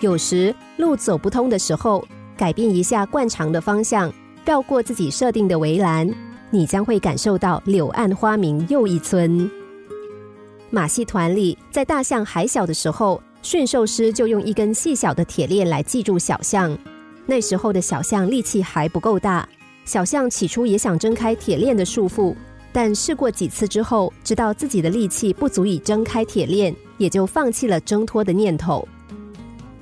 [0.00, 2.06] 有时路走不通的时候，
[2.36, 4.12] 改变一下惯常的方向，
[4.44, 6.12] 绕过自己设定的围栏，
[6.50, 9.50] 你将会感受到柳暗花明又一村。
[10.68, 16.76] 马戏团里，在大象还小的时候，驯兽师就用一根细小的铁链来系住小象。
[17.24, 19.48] 那时候的小象力气还不够大，
[19.86, 22.34] 小象起初也想挣开铁链的束缚，
[22.70, 28.86] 但试过几次之后，知道自己的力气不足以挣开铁链，也就放弃了挣脱的念头。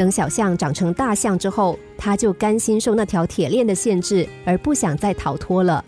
[0.00, 5.84] 等小象长成大象之后，他就甘心受那条铁链的限制，而不想再逃脱了。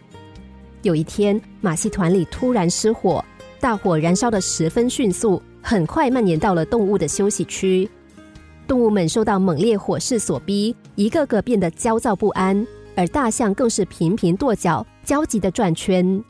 [0.83, 3.25] 有一天，马戏团里突然失火。
[3.59, 7.89] 大火燃烧的十分迅速，很快蔓延到了动物的休息区。
[8.67, 16.23] 动物们受到猛烈火势所逼，一个个变得焦躁不安，而大象更是频频跺脚，焦急的转圈。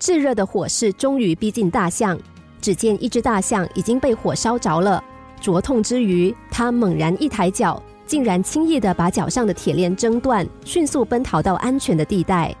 [0.00, 2.18] 炙热的火势终于逼近大象，
[2.60, 5.04] 只见一只大象已经被火烧着了，
[5.44, 12.56] 灼痛之余，他猛然一抬脚，竟然轻易的把脚上的铁链挣断，迅速奔逃到安全的地带。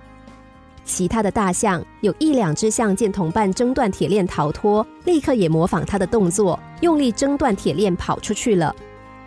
[0.84, 8.76] 其他的大象有一两只象见同伴挣断铁链逃脱，立刻也模仿他的动作，用力挣断铁链跑出去了。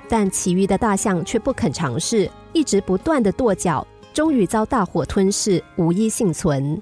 [0.08, 6.80] 但其余的大象却不肯尝试，一直不断的跺脚，终于遭大火吞噬，无一幸存。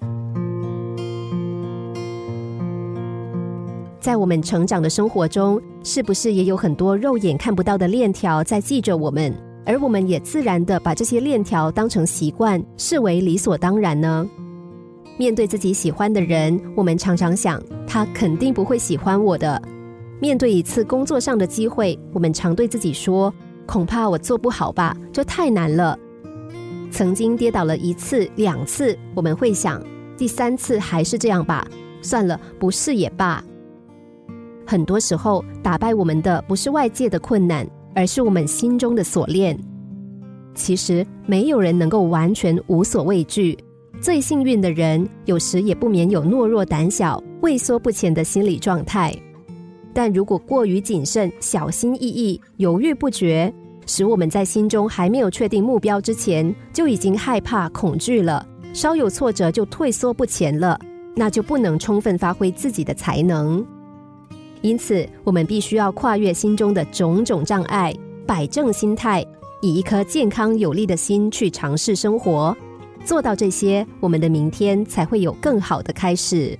[4.06, 14.30] 在我们成长的生活中，是不是也有很多肉眼看不到的链条在系着我们，而我们也自然的把这些链条当成习惯，视为理所当然呢？
[15.18, 19.60] 面对自己喜欢的人，我们常常想，他肯定不会喜欢我的。
[20.22, 23.34] 面对一次工作上的机会，我们常对自己说，
[23.66, 25.98] 恐怕我做不好吧，这太难了。
[26.92, 29.82] 曾经跌倒了一次、两次，我们会想，
[30.16, 31.68] 第三次还是这样吧，
[32.04, 33.44] 算了，不试也罢。
[34.66, 39.58] 很多时候，打败我们的不是外界的困难，而是我们心中的锁链。
[40.54, 43.58] 其实，没有人能够完全无所畏惧。
[44.02, 49.16] 最幸运的人，有时也不免有懦弱、胆小、畏缩不前的心理状态。
[49.94, 53.54] 但如果过于谨慎、小心翼翼、犹豫不决，
[53.86, 60.80] 使我们在心中还没有确定目标之前，就已经害怕、恐惧了，稍有挫折就退缩不前了，
[61.16, 63.66] 那就不能充分发挥自己的才能。
[64.62, 67.94] 因此，我们必须要跨越心中的种种障碍，
[68.26, 69.26] 摆正心态，
[69.62, 72.56] 以一颗健康有力的心去尝试生活。
[73.04, 76.58] 做到这些，我们的明天才会有更好的开始。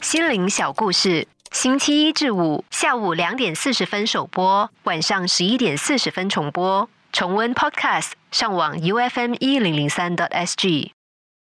[0.00, 6.88] 心灵小故事，星期一至五下午两点四十分首播，晚上十一点四十分重播。
[7.12, 10.92] 重温 Podcast，上网 U F M 一零零三 t S G。